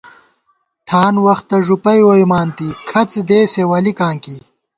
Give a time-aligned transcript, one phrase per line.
[0.87, 4.37] ٹھان وختہ ݫُپَئی ووئیمانتی، کھڅدېسےولِکاں کی